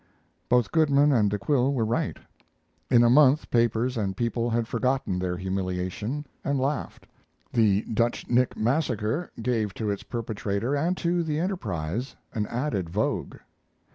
[0.49, 2.17] Both Goodman and De Quille were right.
[2.89, 7.05] In a month papers and people had forgotten their humiliation and laughed.
[7.53, 13.35] "The Dutch Nick Massacre" gave to its perpetrator and to the Enterprise an added vogue.